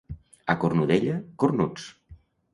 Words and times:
A 0.53 0.55
Cornudella, 0.63 1.19
cornuts. 1.45 1.87